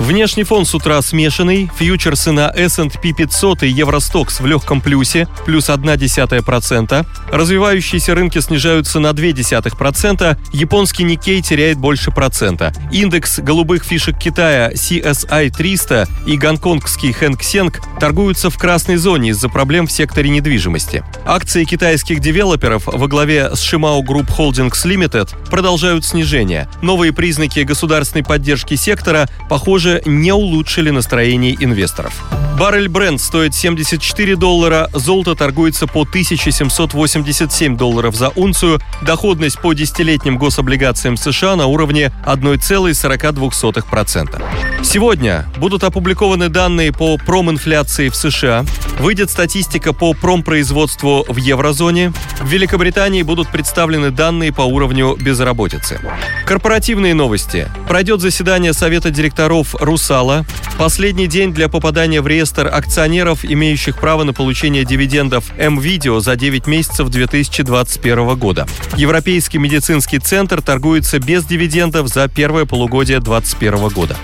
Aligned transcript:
Внешний 0.00 0.44
фон 0.44 0.64
с 0.64 0.74
утра 0.74 1.00
смешанный. 1.02 1.70
Фьючерсы 1.76 2.32
на 2.32 2.48
S&P 2.48 3.12
500 3.12 3.64
и 3.64 3.68
Евростокс 3.68 4.40
в 4.40 4.46
легком 4.46 4.80
плюсе, 4.80 5.28
плюс 5.44 5.68
0,1%. 5.68 7.06
Развивающиеся 7.30 8.14
рынки 8.14 8.40
снижаются 8.40 8.98
на 8.98 9.08
0,2%. 9.08 10.38
Японский 10.54 11.04
Никей 11.04 11.42
теряет 11.42 11.76
больше 11.76 12.12
процента. 12.12 12.72
Индекс 12.90 13.40
голубых 13.40 13.84
фишек 13.84 14.18
Китая 14.18 14.72
CSI 14.72 15.50
300 15.50 16.08
и 16.26 16.36
гонконгский 16.38 17.12
Хэнк 17.12 17.42
Сенг 17.42 17.80
торгуются 18.00 18.48
в 18.48 18.56
красной 18.56 18.96
зоне 18.96 19.30
из-за 19.30 19.50
проблем 19.50 19.86
в 19.86 19.92
секторе 19.92 20.30
недвижимости. 20.30 21.04
Акции 21.26 21.64
китайских 21.64 22.20
девелоперов 22.20 22.86
во 22.86 23.06
главе 23.06 23.54
с 23.54 23.60
Shimao 23.62 24.00
Group 24.00 24.28
Holdings 24.36 24.82
Limited 24.86 25.28
продолжают 25.50 26.06
снижение. 26.06 26.68
Новые 26.80 27.12
признаки 27.12 27.60
государственной 27.60 28.24
поддержки 28.24 28.76
сектора, 28.76 29.28
похоже, 29.50 29.89
также 29.90 30.02
не 30.04 30.32
улучшили 30.32 30.90
настроение 30.90 31.56
инвесторов. 31.58 32.39
Баррель 32.60 32.88
бренд 32.88 33.20
стоит 33.22 33.54
74 33.54 34.36
доллара, 34.36 34.90
золото 34.92 35.34
торгуется 35.34 35.86
по 35.86 36.02
1787 36.02 37.78
долларов 37.78 38.14
за 38.14 38.28
унцию, 38.28 38.80
доходность 39.00 39.58
по 39.62 39.72
десятилетним 39.72 40.36
гособлигациям 40.36 41.16
США 41.16 41.56
на 41.56 41.68
уровне 41.68 42.12
1,42%. 42.26 44.42
Сегодня 44.82 45.46
будут 45.56 45.84
опубликованы 45.84 46.50
данные 46.50 46.92
по 46.92 47.16
проминфляции 47.16 48.10
в 48.10 48.14
США, 48.14 48.66
выйдет 48.98 49.30
статистика 49.30 49.94
по 49.94 50.12
промпроизводству 50.12 51.24
в 51.28 51.36
еврозоне, 51.36 52.12
в 52.40 52.46
Великобритании 52.46 53.22
будут 53.22 53.48
представлены 53.48 54.10
данные 54.10 54.52
по 54.52 54.62
уровню 54.62 55.16
безработицы. 55.16 55.98
Корпоративные 56.44 57.14
новости. 57.14 57.68
Пройдет 57.88 58.20
заседание 58.20 58.74
Совета 58.74 59.10
директоров 59.10 59.74
«Русала». 59.80 60.44
Последний 60.76 61.26
день 61.26 61.52
для 61.52 61.68
попадания 61.68 62.22
в 62.22 62.26
реестр 62.26 62.49
акционеров, 62.58 63.44
имеющих 63.44 63.98
право 63.98 64.24
на 64.24 64.32
получение 64.32 64.84
дивидендов 64.84 65.44
М-Видео 65.58 66.20
за 66.20 66.36
9 66.36 66.66
месяцев 66.66 67.08
2021 67.08 68.36
года. 68.36 68.66
Европейский 68.96 69.58
медицинский 69.58 70.18
центр 70.18 70.60
торгуется 70.62 71.18
без 71.18 71.44
дивидендов 71.44 72.08
за 72.08 72.28
первое 72.28 72.64
полугодие 72.64 73.20
2021 73.20 73.88
года. 73.88 74.16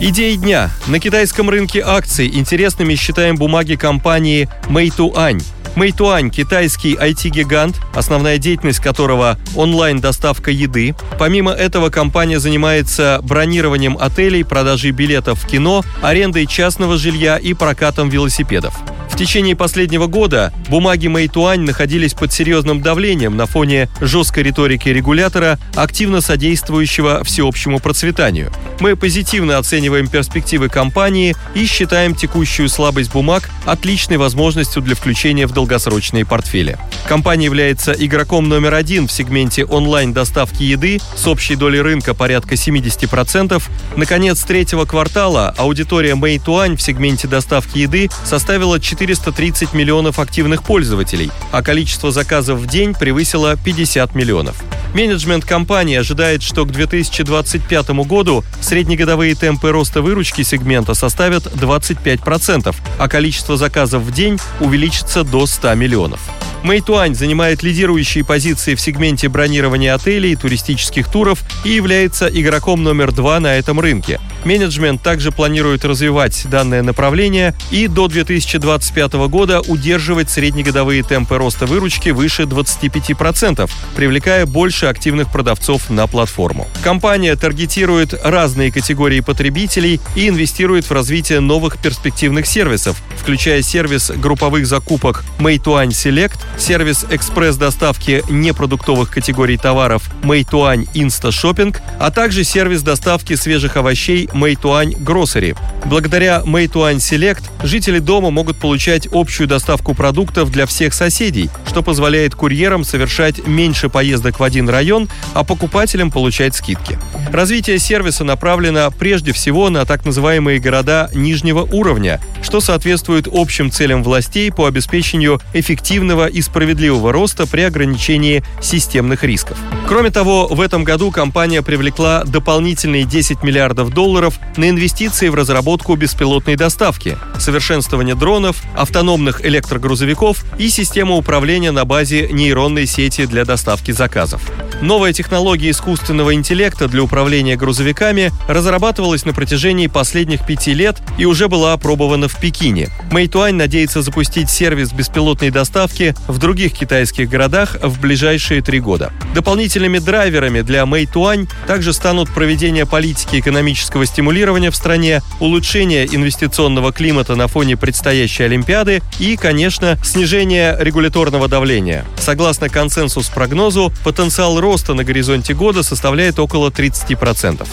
Идеи 0.00 0.36
дня. 0.36 0.70
На 0.86 1.00
китайском 1.00 1.50
рынке 1.50 1.82
акций 1.84 2.28
интересными 2.32 2.94
считаем 2.94 3.34
бумаги 3.34 3.74
компании 3.74 4.48
Meituan. 4.68 5.42
Meituan– 5.76 6.30
китайский 6.30 6.94
IT-гигант, 6.94 7.76
основная 7.94 8.38
деятельность 8.38 8.80
которого– 8.80 9.38
онлайн-доставка 9.56 10.50
еды. 10.50 10.94
Помимо 11.18 11.52
этого, 11.52 11.90
компания 11.90 12.40
занимается 12.40 13.20
бронированием 13.22 13.96
отелей, 13.98 14.44
продажей 14.44 14.90
билетов 14.90 15.42
в 15.42 15.46
кино, 15.46 15.84
арендой 16.02 16.46
частного 16.46 16.96
жилья 16.96 17.36
и 17.36 17.54
прокатом 17.54 18.08
велосипедов 18.08 18.74
течение 19.18 19.56
последнего 19.56 20.06
года 20.06 20.52
бумаги 20.68 21.08
Мэйтуань 21.08 21.62
находились 21.62 22.14
под 22.14 22.32
серьезным 22.32 22.80
давлением 22.80 23.36
на 23.36 23.46
фоне 23.46 23.88
жесткой 24.00 24.44
риторики 24.44 24.88
регулятора, 24.90 25.58
активно 25.74 26.20
содействующего 26.20 27.24
всеобщему 27.24 27.80
процветанию. 27.80 28.52
Мы 28.80 28.94
позитивно 28.94 29.58
оцениваем 29.58 30.06
перспективы 30.06 30.68
компании 30.68 31.34
и 31.54 31.66
считаем 31.66 32.14
текущую 32.14 32.68
слабость 32.68 33.12
бумаг 33.12 33.50
отличной 33.64 34.18
возможностью 34.18 34.82
для 34.82 34.94
включения 34.94 35.46
в 35.46 35.52
долгосрочные 35.52 36.24
портфели. 36.24 36.78
Компания 37.08 37.46
является 37.46 37.92
игроком 37.92 38.48
номер 38.48 38.74
один 38.74 39.08
в 39.08 39.12
сегменте 39.12 39.64
онлайн-доставки 39.64 40.62
еды 40.62 41.00
с 41.16 41.26
общей 41.26 41.56
долей 41.56 41.80
рынка 41.80 42.14
порядка 42.14 42.54
70%. 42.54 43.60
Наконец 43.96 44.42
третьего 44.42 44.84
квартала 44.84 45.54
аудитория 45.56 46.14
Мэйтуань 46.14 46.76
в 46.76 46.82
сегменте 46.82 47.26
доставки 47.26 47.78
еды 47.78 48.08
составила 48.24 48.78
4 48.78 49.08
430 49.08 49.72
миллионов 49.72 50.18
активных 50.18 50.62
пользователей, 50.62 51.30
а 51.50 51.62
количество 51.62 52.10
заказов 52.10 52.58
в 52.58 52.66
день 52.66 52.94
превысило 52.94 53.56
50 53.56 54.14
миллионов. 54.14 54.56
Менеджмент 54.94 55.44
компании 55.44 55.96
ожидает, 55.96 56.42
что 56.42 56.64
к 56.64 56.72
2025 56.72 57.90
году 58.06 58.44
среднегодовые 58.68 59.34
темпы 59.34 59.70
роста 59.70 60.02
выручки 60.02 60.42
сегмента 60.42 60.92
составят 60.92 61.46
25%, 61.46 62.76
а 62.98 63.08
количество 63.08 63.56
заказов 63.56 64.02
в 64.02 64.12
день 64.12 64.38
увеличится 64.60 65.24
до 65.24 65.46
100 65.46 65.74
миллионов. 65.74 66.20
Мэйтуань 66.62 67.14
занимает 67.14 67.62
лидирующие 67.62 68.24
позиции 68.24 68.74
в 68.74 68.80
сегменте 68.80 69.28
бронирования 69.28 69.94
отелей 69.94 70.32
и 70.32 70.36
туристических 70.36 71.08
туров 71.08 71.40
и 71.64 71.70
является 71.70 72.28
игроком 72.28 72.82
номер 72.82 73.12
два 73.12 73.40
на 73.40 73.56
этом 73.56 73.80
рынке. 73.80 74.20
Менеджмент 74.44 75.02
также 75.02 75.30
планирует 75.32 75.84
развивать 75.84 76.46
данное 76.50 76.82
направление 76.82 77.54
и 77.70 77.86
до 77.86 78.08
2025 78.08 79.12
года 79.28 79.60
удерживать 79.60 80.30
среднегодовые 80.30 81.02
темпы 81.02 81.38
роста 81.38 81.66
выручки 81.66 82.10
выше 82.10 82.42
25%, 82.44 83.70
привлекая 83.96 84.46
больше 84.46 84.86
активных 84.86 85.30
продавцов 85.30 85.90
на 85.90 86.06
платформу. 86.06 86.66
Компания 86.82 87.34
таргетирует 87.36 88.14
разные 88.24 88.72
категории 88.72 89.20
потребителей 89.20 90.00
и 90.14 90.28
инвестирует 90.28 90.86
в 90.86 90.92
развитие 90.92 91.40
новых 91.40 91.78
перспективных 91.78 92.46
сервисов, 92.46 93.00
включая 93.16 93.62
сервис 93.62 94.10
групповых 94.10 94.66
закупок 94.66 95.24
Meituan 95.38 95.88
Select, 95.88 96.38
сервис 96.56 97.04
экспресс-доставки 97.10 98.22
непродуктовых 98.28 99.10
категорий 99.10 99.56
товаров 99.56 100.10
Meituan 100.22 100.88
Insta 100.94 101.30
Shopping, 101.30 101.76
а 101.98 102.10
также 102.10 102.44
сервис 102.44 102.82
доставки 102.82 103.34
свежих 103.34 103.76
овощей 103.76 104.26
Meituan 104.32 104.96
Grocery. 105.02 105.56
Благодаря 105.86 106.42
Meituan 106.44 106.96
Select 106.96 107.44
жители 107.62 107.98
дома 107.98 108.30
могут 108.30 108.58
получать 108.58 109.08
общую 109.10 109.46
доставку 109.46 109.94
продуктов 109.94 110.50
для 110.50 110.66
всех 110.66 110.92
соседей, 110.92 111.50
что 111.66 111.82
позволяет 111.82 112.34
курьерам 112.34 112.84
совершать 112.84 113.46
меньше 113.46 113.88
поездок 113.88 114.40
в 114.40 114.42
один 114.42 114.68
район, 114.68 115.08
а 115.34 115.44
покупателям 115.44 116.10
получать 116.10 116.54
скидки. 116.54 116.98
Развитие 117.32 117.78
сервиса 117.78 118.24
направлено 118.24 118.90
прежде 118.90 119.32
всего 119.32 119.70
на 119.70 119.84
так 119.84 120.04
называемые 120.04 120.58
города 120.58 121.10
нижнего 121.14 121.60
уровня, 121.60 122.20
что 122.42 122.60
соответствует 122.60 123.28
общим 123.30 123.70
целям 123.70 124.02
властей 124.02 124.50
по 124.52 124.66
обеспечению 124.66 125.40
эффективного 125.54 126.26
и 126.26 126.42
справедливого 126.42 127.12
роста 127.12 127.46
при 127.46 127.62
ограничении 127.62 128.42
системных 128.60 129.24
рисков. 129.24 129.58
Кроме 129.86 130.10
того, 130.10 130.48
в 130.48 130.60
этом 130.60 130.84
году 130.84 131.10
компания 131.10 131.62
привлекла 131.62 132.24
дополнительные 132.24 133.04
10 133.04 133.42
миллиардов 133.42 133.90
долларов 133.90 134.38
на 134.56 134.68
инвестиции 134.68 135.28
в 135.28 135.34
разработку 135.34 135.67
беспилотной 135.96 136.56
доставки, 136.56 137.18
совершенствование 137.38 138.14
дронов, 138.14 138.62
автономных 138.76 139.44
электрогрузовиков 139.44 140.44
и 140.58 140.68
систему 140.68 141.16
управления 141.16 141.70
на 141.70 141.84
базе 141.84 142.28
нейронной 142.28 142.86
сети 142.86 143.26
для 143.26 143.44
доставки 143.44 143.90
заказов. 143.92 144.42
Новая 144.80 145.12
технология 145.12 145.70
искусственного 145.70 146.34
интеллекта 146.34 146.86
для 146.86 147.02
управления 147.02 147.56
грузовиками 147.56 148.30
разрабатывалась 148.46 149.24
на 149.24 149.34
протяжении 149.34 149.88
последних 149.88 150.46
пяти 150.46 150.72
лет 150.72 150.98
и 151.18 151.24
уже 151.24 151.48
была 151.48 151.72
опробована 151.72 152.28
в 152.28 152.38
Пекине. 152.38 152.88
Meituan 153.10 153.52
надеется 153.52 154.02
запустить 154.02 154.48
сервис 154.48 154.92
беспилотной 154.92 155.50
доставки 155.50 156.14
в 156.28 156.38
других 156.38 156.74
китайских 156.74 157.28
городах 157.28 157.76
в 157.82 158.00
ближайшие 158.00 158.62
три 158.62 158.78
года. 158.78 159.12
Дополнительными 159.34 159.98
драйверами 159.98 160.60
для 160.60 160.82
Meituan 160.82 161.48
также 161.66 161.92
станут 161.92 162.32
проведение 162.32 162.86
политики 162.86 163.40
экономического 163.40 164.06
стимулирования 164.06 164.70
в 164.70 164.76
стране, 164.76 165.22
улучшение 165.40 166.06
инвестиционного 166.06 166.92
климата 166.92 167.34
на 167.34 167.48
фоне 167.48 167.76
предстоящей 167.76 168.44
Олимпиады 168.44 169.02
и, 169.18 169.36
конечно, 169.36 169.98
снижение 170.04 170.76
регуляторного 170.78 171.48
давления. 171.48 172.04
Согласно 172.16 172.68
консенсус-прогнозу, 172.68 173.92
потенциал 174.04 174.60
роста 174.68 174.92
на 174.92 175.02
горизонте 175.02 175.54
года 175.54 175.82
составляет 175.82 176.38
около 176.38 176.68
30%. 176.68 177.66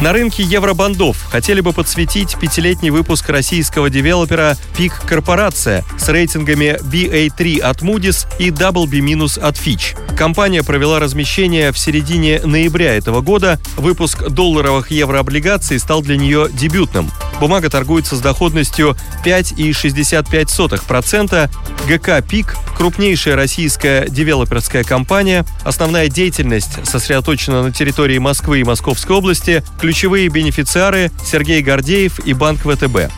На 0.00 0.14
рынке 0.14 0.42
евробандов 0.42 1.22
хотели 1.30 1.60
бы 1.60 1.74
подсветить 1.74 2.38
пятилетний 2.40 2.88
выпуск 2.88 3.28
российского 3.28 3.90
девелопера 3.90 4.56
«Пик 4.74 4.98
Корпорация» 5.06 5.84
с 5.98 6.08
рейтингами 6.08 6.78
BA3 6.82 7.60
от 7.60 7.82
Moody's 7.82 8.26
и 8.38 8.48
WB- 8.48 9.40
от 9.40 9.56
Fitch. 9.56 10.16
Компания 10.16 10.62
провела 10.62 11.00
размещение 11.00 11.70
в 11.70 11.78
середине 11.78 12.40
ноября 12.42 12.94
этого 12.94 13.20
года. 13.20 13.60
Выпуск 13.76 14.26
долларовых 14.30 14.90
еврооблигаций 14.90 15.78
стал 15.78 16.00
для 16.00 16.16
нее 16.16 16.48
дебютным. 16.50 17.12
Бумага 17.42 17.68
торгуется 17.68 18.14
с 18.14 18.20
доходностью 18.20 18.96
5,65%. 19.24 21.50
ГК 21.88 22.22
«Пик»– 22.22 22.56
крупнейшая 22.76 23.34
российская 23.34 24.08
девелоперская 24.08 24.84
компания. 24.84 25.44
Основная 25.64 26.06
деятельность 26.06 26.86
сосредоточена 26.86 27.64
на 27.64 27.72
территории 27.72 28.18
Москвы 28.18 28.60
и 28.60 28.64
Московской 28.64 29.16
области. 29.16 29.64
Ключевые 29.80 30.28
бенефициары– 30.28 31.10
Сергей 31.26 31.62
Гордеев 31.62 32.20
и 32.20 32.32
Банк 32.32 32.60
ВТБ. 32.60 33.10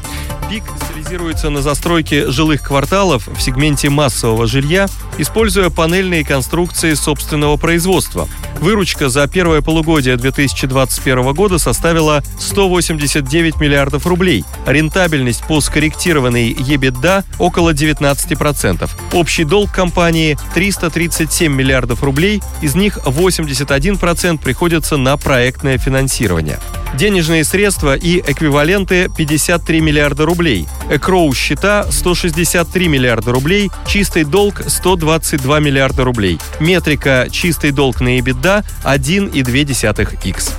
БИК 0.51 0.65
специализируется 1.05 1.51
на 1.51 1.63
застройке 1.63 2.31
жилых 2.31 2.63
кварталов 2.63 3.27
в 3.29 3.41
сегменте 3.41 3.91
массового 3.91 4.47
жилья, 4.47 4.87
используя 5.19 5.71
панельные 5.71 6.25
конструкции 6.25 6.95
собственного 6.95 7.57
производства. 7.57 8.29
Выручка 8.61 9.09
за 9.09 9.27
первое 9.27 9.61
полугодие 9.61 10.17
2021 10.17 11.33
года 11.35 11.59
составила 11.59 12.23
189 12.39 13.61
миллиардов 13.61 14.07
рублей. 14.07 14.45
Рентабельность 14.67 15.45
по 15.47 15.61
скорректированной 15.61 16.53
EBITDA 16.53 17.25
около 17.39 17.71
19%. 17.71 18.91
Общий 19.13 19.45
долг 19.45 19.71
компании 19.73 20.39
337 20.55 21.53
миллиардов 21.53 22.03
рублей, 22.03 22.43
из 22.63 22.75
них 22.75 22.99
81% 23.05 24.39
приходится 24.39 24.97
на 24.97 25.17
проектное 25.17 25.79
финансирование. 25.79 26.59
Денежные 26.97 27.43
средства 27.43 27.97
и 27.97 28.21
эквиваленты 28.21 29.11
53 29.17 29.81
миллиарда 29.81 30.25
рублей. 30.25 30.69
Экроу 30.91 31.35
счета 31.35 31.87
163 31.91 32.87
миллиарда 32.87 33.33
рублей, 33.33 33.71
чистый 33.87 34.25
долг 34.25 34.63
122 34.67 35.61
миллиарда 35.61 36.05
рублей. 36.05 36.39
Метрика 36.61 37.27
чистый 37.33 37.73
долг 37.73 38.01
на 38.01 38.19
EBITDA 38.19 38.65
1,2x. 38.85 40.53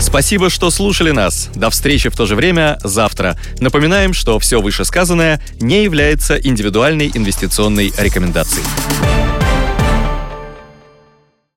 Спасибо, 0.00 0.48
что 0.48 0.70
слушали 0.70 1.10
нас. 1.10 1.50
До 1.54 1.68
встречи 1.68 2.08
в 2.08 2.16
то 2.16 2.24
же 2.24 2.34
время 2.34 2.78
завтра. 2.82 3.38
Напоминаем, 3.60 4.14
что 4.14 4.38
все 4.38 4.60
вышесказанное 4.60 5.42
не 5.60 5.84
является 5.84 6.36
индивидуальной 6.36 7.10
инвестиционной 7.12 7.92
рекомендацией. 7.98 8.64